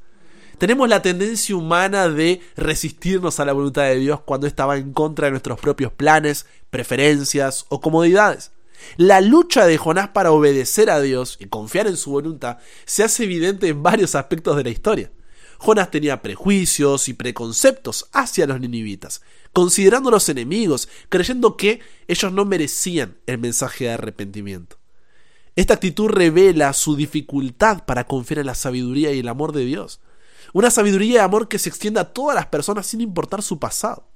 Tenemos 0.59 0.88
la 0.88 1.03
tendencia 1.03 1.55
humana 1.55 2.09
de 2.09 2.41
resistirnos 2.57 3.38
a 3.38 3.45
la 3.45 3.53
voluntad 3.53 3.85
de 3.85 3.97
Dios 3.97 4.21
cuando 4.23 4.49
ésta 4.49 4.67
va 4.67 4.77
en 4.77 4.93
contra 4.93 5.27
de 5.27 5.31
nuestros 5.31 5.61
propios 5.61 5.93
planes, 5.93 6.47
preferencias 6.71 7.65
o 7.69 7.81
comodidades. 7.81 8.50
La 8.97 9.21
lucha 9.21 9.67
de 9.67 9.79
Jonás 9.79 10.09
para 10.09 10.33
obedecer 10.33 10.91
a 10.91 11.00
Dios 11.00 11.37
y 11.38 11.47
confiar 11.47 11.87
en 11.87 11.97
su 11.97 12.11
voluntad 12.11 12.59
se 12.87 13.05
hace 13.05 13.23
evidente 13.25 13.69
en 13.69 13.85
varios 13.85 14.17
aspectos 14.17 14.57
de 14.57 14.65
la 14.65 14.71
historia. 14.71 15.12
Jonás 15.59 15.93
tenía 15.93 16.23
prejuicios 16.23 17.09
y 17.09 17.15
preconceptos 17.15 18.09
hacia 18.12 18.47
los 18.47 18.61
ninivitas, 18.61 19.23
considerándolos 19.53 20.29
enemigos, 20.29 20.88
creyendo 21.09 21.57
que 21.57 21.81
ellos 22.09 22.33
no 22.33 22.45
merecían 22.45 23.17
el 23.27 23.38
mensaje 23.38 23.85
de 23.85 23.93
arrepentimiento. 23.93 24.77
Esta 25.55 25.75
actitud 25.75 26.09
revela 26.09 26.73
su 26.73 26.97
dificultad 26.97 27.85
para 27.85 28.09
confiar 28.09 28.41
en 28.41 28.47
la 28.47 28.55
sabiduría 28.57 29.12
y 29.12 29.21
el 29.21 29.29
amor 29.29 29.53
de 29.53 29.65
Dios. 29.65 30.00
Una 30.52 30.71
sabiduría 30.71 31.14
y 31.14 31.19
amor 31.19 31.49
que 31.49 31.59
se 31.59 31.69
extiende 31.69 32.00
a 32.00 32.12
todas 32.12 32.35
las 32.35 32.47
personas 32.47 32.87
sin 32.87 33.00
importar 33.00 33.43
su 33.43 33.59
pasado. 33.59 34.09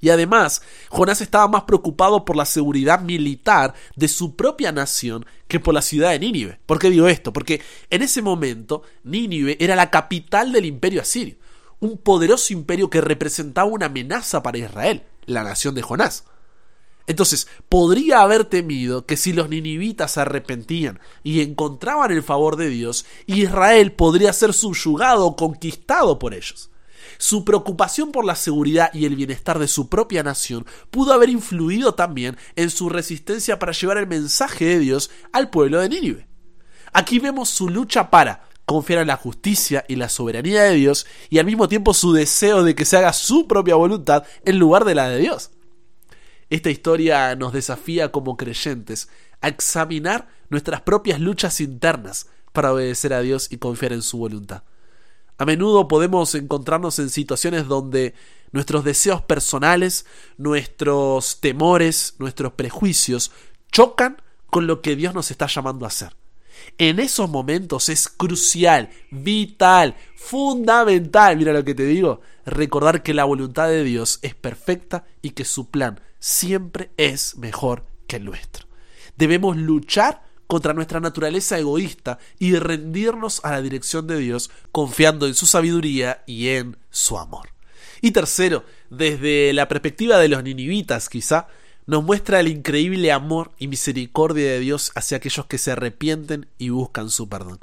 Y 0.00 0.10
además, 0.10 0.62
Jonás 0.90 1.20
estaba 1.20 1.48
más 1.48 1.62
preocupado 1.62 2.24
por 2.24 2.36
la 2.36 2.44
seguridad 2.44 3.00
militar 3.00 3.74
de 3.96 4.08
su 4.08 4.36
propia 4.36 4.70
nación 4.72 5.24
que 5.48 5.58
por 5.58 5.74
la 5.74 5.82
ciudad 5.82 6.10
de 6.10 6.18
Nínive. 6.18 6.60
¿Por 6.66 6.78
qué 6.78 6.90
digo 6.90 7.08
esto? 7.08 7.32
Porque 7.32 7.62
en 7.88 8.02
ese 8.02 8.20
momento 8.20 8.82
Nínive 9.04 9.56
era 9.58 9.74
la 9.74 9.90
capital 9.90 10.52
del 10.52 10.66
imperio 10.66 11.00
asirio, 11.00 11.36
un 11.80 11.96
poderoso 11.96 12.52
imperio 12.52 12.90
que 12.90 13.00
representaba 13.00 13.68
una 13.68 13.86
amenaza 13.86 14.42
para 14.42 14.58
Israel, 14.58 15.02
la 15.24 15.42
nación 15.42 15.74
de 15.74 15.82
Jonás. 15.82 16.24
Entonces, 17.06 17.46
podría 17.68 18.20
haber 18.20 18.44
temido 18.44 19.06
que 19.06 19.16
si 19.16 19.32
los 19.32 19.48
ninivitas 19.48 20.12
se 20.12 20.20
arrepentían 20.20 20.98
y 21.22 21.40
encontraban 21.40 22.10
el 22.10 22.22
favor 22.22 22.56
de 22.56 22.68
Dios, 22.68 23.06
Israel 23.26 23.92
podría 23.92 24.32
ser 24.32 24.52
subyugado 24.52 25.26
o 25.26 25.36
conquistado 25.36 26.18
por 26.18 26.34
ellos. 26.34 26.70
Su 27.18 27.44
preocupación 27.44 28.12
por 28.12 28.24
la 28.24 28.34
seguridad 28.34 28.92
y 28.92 29.06
el 29.06 29.16
bienestar 29.16 29.58
de 29.58 29.68
su 29.68 29.88
propia 29.88 30.22
nación 30.22 30.66
pudo 30.90 31.12
haber 31.12 31.30
influido 31.30 31.94
también 31.94 32.36
en 32.56 32.70
su 32.70 32.88
resistencia 32.88 33.58
para 33.58 33.72
llevar 33.72 33.98
el 33.98 34.06
mensaje 34.06 34.64
de 34.66 34.78
Dios 34.80 35.10
al 35.32 35.48
pueblo 35.48 35.80
de 35.80 35.88
Nínive. 35.88 36.28
Aquí 36.92 37.18
vemos 37.18 37.48
su 37.48 37.68
lucha 37.68 38.10
para 38.10 38.48
confiar 38.64 39.00
en 39.00 39.06
la 39.06 39.16
justicia 39.16 39.84
y 39.88 39.96
la 39.96 40.08
soberanía 40.08 40.64
de 40.64 40.74
Dios 40.74 41.06
y 41.30 41.38
al 41.38 41.46
mismo 41.46 41.68
tiempo 41.68 41.94
su 41.94 42.12
deseo 42.12 42.64
de 42.64 42.74
que 42.74 42.84
se 42.84 42.96
haga 42.96 43.12
su 43.12 43.46
propia 43.46 43.76
voluntad 43.76 44.24
en 44.44 44.58
lugar 44.58 44.84
de 44.84 44.94
la 44.94 45.08
de 45.08 45.18
Dios. 45.18 45.50
Esta 46.48 46.70
historia 46.70 47.34
nos 47.34 47.52
desafía 47.52 48.12
como 48.12 48.36
creyentes 48.36 49.08
a 49.40 49.48
examinar 49.48 50.28
nuestras 50.48 50.80
propias 50.80 51.20
luchas 51.20 51.60
internas 51.60 52.28
para 52.52 52.72
obedecer 52.72 53.12
a 53.12 53.20
Dios 53.20 53.48
y 53.50 53.58
confiar 53.58 53.92
en 53.92 54.02
su 54.02 54.18
voluntad. 54.18 54.62
A 55.38 55.44
menudo 55.44 55.88
podemos 55.88 56.34
encontrarnos 56.34 56.98
en 56.98 57.10
situaciones 57.10 57.66
donde 57.66 58.14
nuestros 58.52 58.84
deseos 58.84 59.22
personales, 59.22 60.06
nuestros 60.38 61.40
temores, 61.40 62.14
nuestros 62.18 62.52
prejuicios 62.52 63.32
chocan 63.70 64.22
con 64.48 64.66
lo 64.66 64.80
que 64.80 64.96
Dios 64.96 65.14
nos 65.14 65.30
está 65.30 65.46
llamando 65.46 65.84
a 65.84 65.88
hacer. 65.88 66.14
En 66.78 67.00
esos 67.00 67.30
momentos 67.30 67.88
es 67.88 68.08
crucial, 68.08 68.90
vital, 69.10 69.96
fundamental, 70.14 71.36
mira 71.36 71.52
lo 71.52 71.64
que 71.64 71.74
te 71.74 71.86
digo, 71.86 72.20
recordar 72.44 73.02
que 73.02 73.14
la 73.14 73.24
voluntad 73.24 73.68
de 73.68 73.84
Dios 73.84 74.18
es 74.22 74.34
perfecta 74.34 75.04
y 75.22 75.30
que 75.30 75.44
su 75.44 75.70
plan 75.70 76.00
siempre 76.18 76.90
es 76.96 77.36
mejor 77.36 77.84
que 78.06 78.16
el 78.16 78.24
nuestro. 78.24 78.66
Debemos 79.16 79.56
luchar 79.56 80.22
contra 80.46 80.74
nuestra 80.74 81.00
naturaleza 81.00 81.58
egoísta 81.58 82.18
y 82.38 82.54
rendirnos 82.56 83.44
a 83.44 83.52
la 83.52 83.62
dirección 83.62 84.06
de 84.06 84.18
Dios 84.18 84.50
confiando 84.72 85.26
en 85.26 85.34
su 85.34 85.46
sabiduría 85.46 86.22
y 86.26 86.48
en 86.48 86.76
su 86.90 87.18
amor. 87.18 87.48
Y 88.00 88.10
tercero, 88.12 88.64
desde 88.90 89.52
la 89.52 89.68
perspectiva 89.68 90.18
de 90.18 90.28
los 90.28 90.42
ninivitas 90.42 91.08
quizá, 91.08 91.48
nos 91.86 92.02
muestra 92.02 92.40
el 92.40 92.48
increíble 92.48 93.12
amor 93.12 93.52
y 93.58 93.68
misericordia 93.68 94.50
de 94.50 94.60
Dios 94.60 94.90
hacia 94.94 95.18
aquellos 95.18 95.46
que 95.46 95.58
se 95.58 95.72
arrepienten 95.72 96.48
y 96.58 96.70
buscan 96.70 97.10
su 97.10 97.28
perdón. 97.28 97.60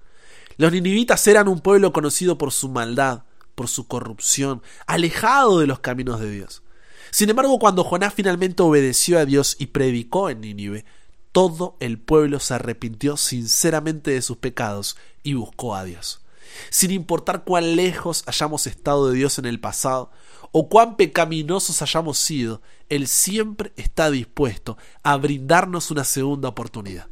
Los 0.58 0.72
ninivitas 0.72 1.26
eran 1.28 1.48
un 1.48 1.60
pueblo 1.60 1.92
conocido 1.92 2.38
por 2.38 2.52
su 2.52 2.70
maldad, 2.70 3.24
por 3.56 3.68
su 3.68 3.88
corrupción, 3.88 4.62
alejado 4.88 5.60
de 5.60 5.68
los 5.68 5.80
caminos 5.80 6.20
de 6.20 6.32
Dios. 6.32 6.64
Sin 7.12 7.30
embargo, 7.30 7.60
cuando 7.60 7.84
Jonás 7.84 8.14
finalmente 8.14 8.64
obedeció 8.64 9.20
a 9.20 9.26
Dios 9.26 9.56
y 9.60 9.68
predicó 9.68 10.30
en 10.30 10.42
Nínive, 10.42 10.86
todo 11.32 11.76
el 11.80 12.00
pueblo 12.00 12.40
se 12.40 12.54
arrepintió 12.54 13.18
sinceramente 13.18 14.12
de 14.12 14.22
sus 14.22 14.38
pecados 14.38 14.98
y 15.24 15.34
buscó 15.34 15.76
a 15.76 15.84
Dios. 15.84 16.22
Sin 16.70 16.92
importar 16.92 17.44
cuán 17.44 17.76
lejos 17.76 18.24
hayamos 18.28 18.68
estado 18.68 19.10
de 19.10 19.18
Dios 19.18 19.40
en 19.40 19.46
el 19.46 19.60
pasado 19.60 20.12
o 20.54 20.70
cuán 20.70 20.96
pecaminosos 20.96 21.82
hayamos 21.82 22.20
sido, 22.20 22.62
Él 22.88 23.08
siempre 23.08 23.74
está 23.76 24.12
dispuesto 24.12 24.78
a 25.02 25.18
brindarnos 25.18 25.90
una 25.90 26.04
segunda 26.04 26.48
oportunidad. 26.48 27.08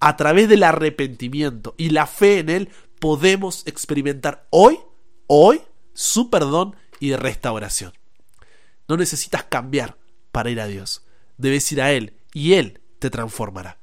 A 0.00 0.16
través 0.16 0.50
del 0.50 0.62
arrepentimiento 0.62 1.74
y 1.78 1.90
la 1.90 2.06
fe 2.06 2.40
en 2.40 2.50
Él 2.50 2.68
podemos 3.00 3.66
experimentar 3.66 4.46
hoy, 4.50 4.78
hoy, 5.26 5.62
su 5.94 6.28
perdón 6.28 6.76
y 7.00 7.16
restauración. 7.16 7.94
No 8.86 8.98
necesitas 8.98 9.44
cambiar 9.44 9.96
para 10.30 10.50
ir 10.50 10.60
a 10.60 10.66
Dios. 10.66 11.06
Debes 11.38 11.72
ir 11.72 11.80
a 11.80 11.90
Él 11.90 12.18
y 12.34 12.52
Él 12.52 12.82
te 12.98 13.08
transformará. 13.08 13.78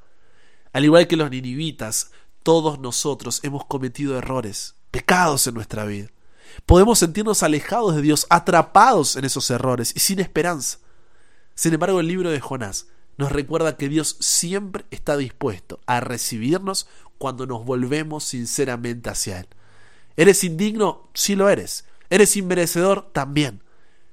Al 0.74 0.86
igual 0.86 1.08
que 1.08 1.18
los 1.18 1.32
ninivitas, 1.32 2.12
todos 2.44 2.80
nosotros 2.80 3.40
hemos 3.44 3.66
cometido 3.66 4.16
errores, 4.16 4.76
pecados 4.92 5.48
en 5.48 5.56
nuestra 5.56 5.86
vida. 5.86 6.10
Podemos 6.66 7.00
sentirnos 7.00 7.44
alejados 7.44 7.96
de 7.96 8.02
Dios, 8.02 8.28
atrapados 8.30 9.16
en 9.16 9.26
esos 9.26 9.50
errores 9.50 9.94
y 9.96 10.00
sin 10.00 10.20
esperanza. 10.20 10.80
Sin 11.56 11.74
embargo, 11.74 12.00
el 12.00 12.08
libro 12.08 12.30
de 12.30 12.40
Jonás 12.40 12.88
nos 13.18 13.32
recuerda 13.32 13.78
que 13.78 13.90
Dios 13.90 14.18
siempre 14.20 14.86
está 14.90 15.18
dispuesto 15.18 15.80
a 15.86 16.00
recibirnos 16.00 16.88
cuando 17.18 17.46
nos 17.46 17.66
volvemos 17.66 18.24
sinceramente 18.24 19.10
hacia 19.10 19.42
Él. 19.42 19.48
¿Eres 20.18 20.44
indigno? 20.44 21.10
Sí 21.14 21.36
lo 21.36 21.50
eres. 21.50 21.86
¿Eres 22.10 22.36
inmerecedor? 22.36 23.12
También. 23.14 23.62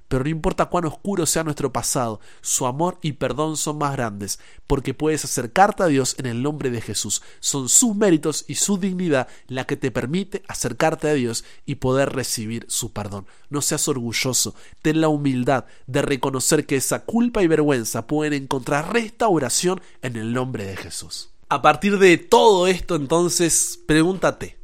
Pero 0.09 0.25
no 0.25 0.31
importa 0.31 0.67
cuán 0.67 0.87
oscuro 0.87 1.27
sea 1.27 1.45
nuestro 1.45 1.73
pasado, 1.73 2.21
su 2.41 2.67
amor 2.67 2.99
y 3.03 3.13
perdón 3.13 3.57
son 3.57 3.79
más 3.79 3.93
grandes, 3.93 4.41
porque 4.67 4.95
puedes 4.95 5.25
acercarte 5.25 5.83
a 5.83 5.87
Dios 5.87 6.17
en 6.19 6.27
el 6.27 6.43
nombre 6.43 6.71
de 6.71 6.81
Jesús. 6.81 7.23
Son 7.41 7.69
sus 7.69 7.95
méritos 7.95 8.45
y 8.49 8.55
su 8.55 8.79
dignidad 8.79 9.29
la 9.47 9.67
que 9.67 9.77
te 9.77 9.91
permite 9.91 10.43
acercarte 10.49 11.09
a 11.09 11.15
Dios 11.15 11.45
y 11.67 11.77
poder 11.77 12.15
recibir 12.15 12.65
su 12.69 12.93
perdón. 12.93 13.27
No 13.51 13.63
seas 13.63 13.87
orgulloso, 13.89 14.55
ten 14.83 15.01
la 15.01 15.09
humildad 15.09 15.67
de 15.87 16.03
reconocer 16.03 16.67
que 16.67 16.77
esa 16.77 17.05
culpa 17.05 17.43
y 17.43 17.47
vergüenza 17.47 18.07
pueden 18.07 18.33
encontrar 18.33 18.93
restauración 18.93 19.81
en 20.03 20.17
el 20.17 20.33
nombre 20.33 20.65
de 20.65 20.77
Jesús. 20.77 21.31
A 21.51 21.63
partir 21.63 21.99
de 21.99 22.19
todo 22.19 22.67
esto, 22.67 22.95
entonces, 22.95 23.81
pregúntate, 23.87 24.58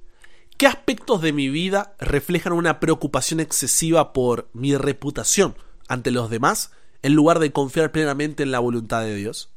¿Qué 0.56 0.68
aspectos 0.68 1.20
de 1.20 1.32
mi 1.32 1.48
vida 1.48 1.96
reflejan 1.98 2.52
una 2.52 2.78
preocupación 2.78 3.40
excesiva 3.40 4.12
por 4.12 4.48
mi 4.52 4.76
reputación 4.76 5.56
ante 5.88 6.12
los 6.12 6.30
demás 6.30 6.70
en 7.02 7.14
lugar 7.14 7.40
de 7.40 7.50
confiar 7.50 7.90
plenamente 7.90 8.44
en 8.44 8.52
la 8.52 8.60
voluntad 8.60 9.02
de 9.02 9.16
Dios? 9.16 9.50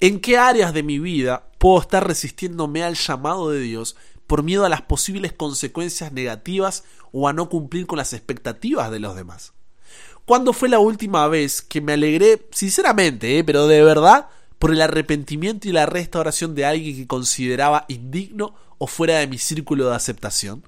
¿En 0.00 0.20
qué 0.20 0.38
áreas 0.38 0.72
de 0.72 0.82
mi 0.82 0.98
vida 0.98 1.50
puedo 1.58 1.82
estar 1.82 2.06
resistiéndome 2.06 2.82
al 2.82 2.94
llamado 2.94 3.50
de 3.50 3.60
Dios 3.60 3.94
por 4.26 4.42
miedo 4.42 4.64
a 4.64 4.70
las 4.70 4.80
posibles 4.80 5.34
consecuencias 5.34 6.12
negativas 6.12 6.84
o 7.12 7.28
a 7.28 7.34
no 7.34 7.50
cumplir 7.50 7.86
con 7.86 7.98
las 7.98 8.14
expectativas 8.14 8.90
de 8.90 9.00
los 9.00 9.14
demás? 9.14 9.52
¿Cuándo 10.24 10.54
fue 10.54 10.70
la 10.70 10.78
última 10.78 11.28
vez 11.28 11.60
que 11.60 11.82
me 11.82 11.92
alegré, 11.92 12.48
sinceramente, 12.52 13.38
eh, 13.38 13.44
pero 13.44 13.66
de 13.66 13.82
verdad, 13.82 14.28
por 14.62 14.72
el 14.72 14.80
arrepentimiento 14.80 15.68
y 15.68 15.72
la 15.72 15.86
restauración 15.86 16.54
de 16.54 16.64
alguien 16.64 16.94
que 16.94 17.08
consideraba 17.08 17.84
indigno 17.88 18.54
o 18.78 18.86
fuera 18.86 19.18
de 19.18 19.26
mi 19.26 19.36
círculo 19.36 19.88
de 19.88 19.96
aceptación? 19.96 20.62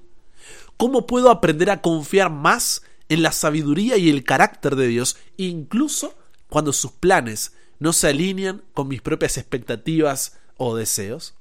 ¿Cómo 0.75 1.07
puedo 1.07 1.31
aprender 1.31 1.69
a 1.69 1.81
confiar 1.81 2.29
más 2.29 2.81
en 3.07 3.23
la 3.23 3.31
sabiduría 3.31 3.95
y 3.95 4.09
el 4.09 4.25
carácter 4.25 4.75
de 4.75 4.87
Dios, 4.87 5.15
incluso 5.37 6.13
cuando 6.49 6.73
sus 6.73 6.91
planes 6.91 7.53
no 7.79 7.93
se 7.93 8.09
alinean 8.09 8.63
con 8.73 8.89
mis 8.89 9.01
propias 9.01 9.37
expectativas 9.37 10.39
o 10.57 10.75
deseos? 10.75 11.33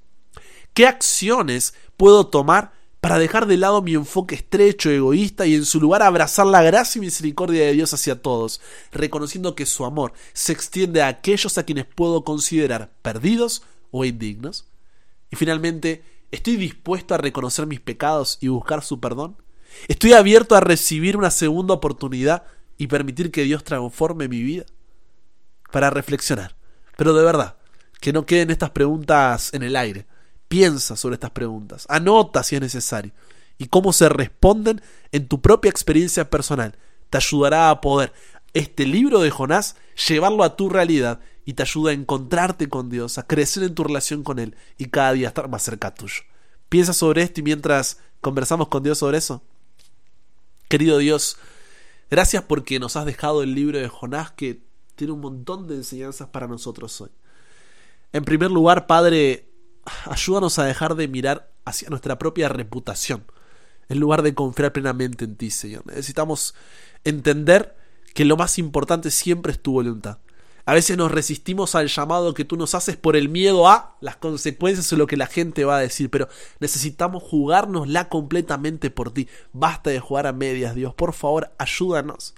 ¿Qué 0.75 0.87
acciones 0.87 1.75
puedo 1.97 2.29
tomar 2.29 2.73
para 3.05 3.19
dejar 3.19 3.45
de 3.45 3.59
lado 3.59 3.83
mi 3.83 3.93
enfoque 3.93 4.35
estrecho, 4.35 4.89
egoísta 4.89 5.45
y 5.45 5.55
en 5.55 5.67
su 5.67 5.79
lugar 5.79 6.01
abrazar 6.01 6.47
la 6.47 6.63
gracia 6.63 6.99
y 6.99 7.03
misericordia 7.03 7.67
de 7.67 7.75
Dios 7.75 7.93
hacia 7.93 8.23
todos, 8.23 8.63
reconociendo 8.93 9.55
que 9.55 9.67
su 9.67 9.85
amor 9.85 10.15
se 10.33 10.53
extiende 10.53 11.03
a 11.03 11.09
aquellos 11.09 11.59
a 11.59 11.65
quienes 11.65 11.85
puedo 11.85 12.25
considerar 12.25 12.95
perdidos 13.03 13.63
o 13.91 14.07
indignos? 14.07 14.65
Y 15.31 15.37
finalmente, 15.37 16.03
¿Estoy 16.35 16.57
dispuesto 16.57 17.15
a 17.15 17.19
reconocer 17.19 17.67
mis 17.67 17.79
pecados 17.79 18.39
y 18.41 18.49
buscar 18.49 18.83
su 18.83 18.99
perdón? 18.99 19.37
¿Estoy 19.87 20.15
abierto 20.15 20.57
a 20.57 20.61
recibir 20.61 21.17
una 21.17 21.31
segunda 21.31 21.75
oportunidad 21.75 22.43
y 22.77 22.89
permitir 22.89 23.31
que 23.31 23.45
Dios 23.45 23.63
transforme 23.63 24.27
mi 24.27 24.43
vida? 24.43 24.65
Para 25.71 25.91
reflexionar. 25.91 26.57
Pero 26.97 27.15
de 27.15 27.23
verdad, 27.23 27.57
que 28.01 28.13
no 28.13 28.27
queden 28.27 28.51
estas 28.51 28.71
preguntas 28.71 29.55
en 29.55 29.63
el 29.63 29.77
aire. 29.77 30.07
Piensa 30.55 30.95
sobre 30.95 31.15
estas 31.15 31.33
preguntas. 31.33 31.85
Anota 31.89 32.45
si 32.45 32.55
es 32.55 32.61
necesario. 32.61 33.11
Y 33.59 33.67
cómo 33.67 33.93
se 33.93 34.09
responden 34.09 34.81
en 35.11 35.27
tu 35.27 35.41
propia 35.41 35.69
experiencia 35.69 36.31
personal. 36.31 36.79
Te 37.11 37.17
ayudará 37.17 37.71
a 37.71 37.81
poder 37.81 38.13
este 38.53 38.87
libro 38.87 39.19
de 39.19 39.33
Jonás, 39.33 39.75
llevarlo 40.07 40.45
a 40.45 40.55
tu 40.55 40.69
realidad 40.69 41.19
y 41.45 41.55
te 41.55 41.65
ayuda 41.65 41.91
a 41.91 41.95
encontrarte 41.95 42.69
con 42.69 42.89
Dios, 42.89 43.19
a 43.19 43.27
crecer 43.27 43.65
en 43.65 43.75
tu 43.75 43.83
relación 43.83 44.23
con 44.23 44.39
Él 44.39 44.55
y 44.79 44.91
cada 44.91 45.15
día 45.15 45.27
estar 45.27 45.49
más 45.49 45.65
cerca 45.65 45.93
tuyo. 45.93 46.23
Piensa 46.69 46.93
sobre 46.93 47.23
esto 47.23 47.41
y 47.41 47.43
mientras 47.43 47.99
conversamos 48.21 48.69
con 48.69 48.85
Dios 48.85 48.99
sobre 48.99 49.19
eso. 49.19 49.43
Querido 50.69 50.99
Dios, 50.99 51.37
gracias 52.13 52.45
porque 52.45 52.79
nos 52.79 52.95
has 52.95 53.07
dejado 53.07 53.43
el 53.43 53.57
libro 53.57 53.81
de 53.81 53.89
Jonás 53.89 54.31
que 54.31 54.63
tiene 54.95 55.15
un 55.15 55.21
montón 55.21 55.67
de 55.67 55.75
enseñanzas 55.75 56.29
para 56.29 56.47
nosotros 56.47 57.01
hoy. 57.01 57.11
En 58.13 58.25
primer 58.25 58.53
lugar, 58.53 58.87
Padre, 58.87 59.49
ayúdanos 60.07 60.59
a 60.59 60.65
dejar 60.65 60.95
de 60.95 61.09
mirar 61.09 61.51
hacia 61.65 61.89
nuestra 61.91 62.19
propia 62.19 62.49
reputación, 62.49 63.25
en 63.89 64.01
lugar 64.01 64.23
de 64.23 64.35
confiar 64.35 64.73
plenamente 64.73 65.25
en 65.25 65.37
ti, 65.37 65.51
Señor. 65.51 65.87
Necesitamos 65.87 66.55
entender 67.05 67.77
que 68.15 68.25
lo 68.25 68.37
más 68.37 68.59
importante 68.59 69.11
siempre 69.11 69.53
es 69.53 69.61
tu 69.61 69.73
voluntad. 69.73 70.19
A 70.67 70.73
veces 70.73 70.97
nos 70.97 71.13
resistimos 71.13 71.75
al 71.75 71.89
llamado 71.89 72.33
que 72.33 72.47
tú 72.47 72.57
nos 72.57 72.75
haces 72.75 72.97
por 72.97 73.17
el 73.17 73.29
miedo 73.29 73.69
a 73.69 73.97
las 74.01 74.17
consecuencias 74.17 74.91
o 74.93 74.97
lo 74.97 75.07
que 75.07 75.19
la 75.19 75.27
gente 75.27 75.65
va 75.65 75.77
a 75.77 75.81
decir, 75.81 76.09
pero 76.09 76.29
necesitamos 76.59 77.23
jugárnosla 77.23 78.09
completamente 78.09 78.91
por 78.91 79.13
ti. 79.13 79.29
Basta 79.53 79.91
de 79.91 80.01
jugar 80.01 80.27
a 80.27 80.33
medias, 80.33 80.75
Dios. 80.75 80.95
Por 80.95 81.13
favor, 81.13 81.53
ayúdanos. 81.59 82.35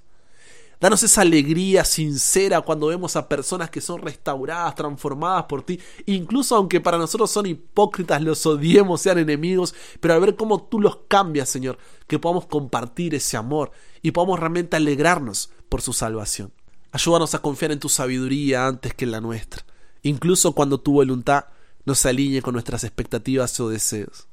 Danos 0.79 1.01
esa 1.01 1.21
alegría 1.21 1.83
sincera 1.83 2.61
cuando 2.61 2.87
vemos 2.87 3.15
a 3.15 3.27
personas 3.27 3.71
que 3.71 3.81
son 3.81 3.99
restauradas, 3.99 4.75
transformadas 4.75 5.45
por 5.45 5.63
ti, 5.63 5.79
incluso 6.05 6.55
aunque 6.55 6.79
para 6.79 6.99
nosotros 6.99 7.31
son 7.31 7.47
hipócritas, 7.47 8.21
los 8.21 8.45
odiemos, 8.45 9.01
sean 9.01 9.17
enemigos, 9.17 9.73
pero 9.99 10.13
al 10.13 10.21
ver 10.21 10.35
cómo 10.35 10.61
tú 10.61 10.79
los 10.79 10.99
cambias, 11.07 11.49
Señor, 11.49 11.79
que 12.05 12.19
podamos 12.19 12.45
compartir 12.45 13.15
ese 13.15 13.37
amor 13.37 13.71
y 14.03 14.11
podamos 14.11 14.39
realmente 14.39 14.77
alegrarnos 14.77 15.49
por 15.67 15.81
su 15.81 15.93
salvación. 15.93 16.53
Ayúdanos 16.91 17.33
a 17.33 17.39
confiar 17.39 17.71
en 17.71 17.79
tu 17.79 17.89
sabiduría 17.89 18.67
antes 18.67 18.93
que 18.93 19.05
en 19.05 19.11
la 19.11 19.21
nuestra, 19.21 19.65
incluso 20.03 20.53
cuando 20.53 20.79
tu 20.79 20.93
voluntad 20.93 21.45
no 21.85 21.95
se 21.95 22.09
alinee 22.09 22.43
con 22.43 22.53
nuestras 22.53 22.83
expectativas 22.83 23.59
o 23.59 23.69
deseos. 23.69 24.27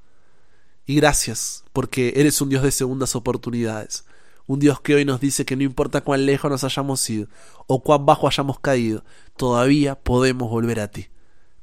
Y 0.86 0.96
gracias, 0.96 1.64
porque 1.72 2.12
eres 2.16 2.40
un 2.42 2.50
Dios 2.50 2.62
de 2.62 2.70
segundas 2.70 3.16
oportunidades, 3.16 4.04
un 4.46 4.60
Dios 4.60 4.80
que 4.80 4.94
hoy 4.94 5.04
nos 5.04 5.20
dice 5.20 5.44
que 5.44 5.56
no 5.56 5.62
importa 5.62 6.02
cuán 6.02 6.26
lejos 6.26 6.50
nos 6.50 6.64
hayamos 6.64 7.08
ido 7.08 7.28
o 7.66 7.82
cuán 7.82 8.04
bajo 8.06 8.28
hayamos 8.28 8.60
caído, 8.60 9.04
todavía 9.36 9.94
podemos 9.94 10.50
volver 10.50 10.80
a 10.80 10.88
ti, 10.88 11.08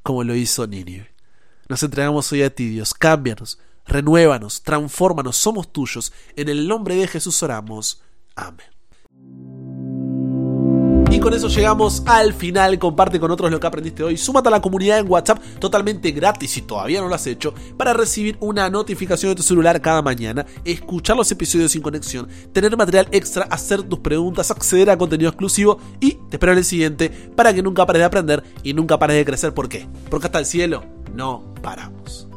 como 0.04 0.24
lo 0.24 0.36
hizo 0.36 0.66
Nínive. 0.68 1.12
Nos 1.70 1.84
entregamos 1.84 2.32
hoy 2.32 2.44
a 2.44 2.54
ti, 2.54 2.68
Dios, 2.70 2.94
cámbianos, 2.94 3.60
renuévanos, 3.86 4.64
transfórmanos, 4.64 5.38
somos 5.38 5.72
tuyos. 5.72 6.12
En 6.36 6.50
el 6.50 6.68
nombre 6.68 6.96
de 6.96 7.08
Jesús 7.08 7.42
oramos. 7.44 8.02
Amén. 8.36 8.68
Y 11.12 11.20
con 11.20 11.34
eso 11.34 11.50
llegamos 11.50 12.04
al 12.06 12.34
final. 12.34 12.80
Comparte 12.80 13.20
con 13.20 13.30
otros 13.32 13.52
lo 13.52 13.60
que 13.60 13.68
aprendiste 13.68 14.02
hoy. 14.02 14.16
Súmate 14.16 14.48
a 14.48 14.52
la 14.52 14.62
comunidad 14.62 15.00
en 15.00 15.12
WhatsApp 15.12 15.44
totalmente 15.60 16.12
gratis 16.12 16.52
si 16.52 16.62
todavía 16.62 17.02
no 17.02 17.10
lo 17.10 17.16
has 17.16 17.28
hecho 17.28 17.54
para 17.76 17.92
recibir 17.92 18.38
una 18.40 18.70
notificación 18.70 19.32
de 19.32 19.36
tu 19.36 19.44
celular 19.44 19.82
cada 19.82 20.02
mañana, 20.02 20.46
escuchar 20.64 21.18
los 21.18 21.30
episodios 21.30 21.74
sin 21.74 21.82
conexión, 21.82 22.30
tener 22.54 22.78
material 22.78 23.10
extra, 23.12 23.44
hacer 23.44 23.84
tus 23.84 24.00
preguntas, 24.00 24.52
acceder 24.52 24.90
a 24.90 24.98
contenido 24.98 25.30
exclusivo 25.30 25.80
y 26.00 26.14
te 26.14 26.38
espero 26.38 26.54
en 26.54 26.60
el 26.60 26.66
siguiente 26.66 27.10
para 27.10 27.54
que 27.54 27.62
nunca 27.62 27.86
pares 27.86 28.00
de 28.00 28.06
aprender 28.06 28.44
y 28.64 28.74
nunca 28.74 28.98
pares 28.98 29.18
de 29.18 29.26
crecer. 29.26 29.54
¿Por 29.54 29.68
qué? 29.68 29.88
Porque 30.10 30.28
hasta 30.28 30.40
el 30.40 30.46
cielo 30.46 30.86
no 31.14 31.54
paramos. 31.62 32.31